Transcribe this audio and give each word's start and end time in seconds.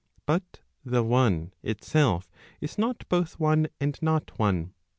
But 0.25 0.61
the 0.83 1.03
one 1.03 1.53
itself 1.61 2.31
is 2.59 2.79
not 2.79 3.07
both 3.07 3.39
one 3.39 3.67
and 3.79 4.01
not 4.01 4.39
one. 4.39 4.73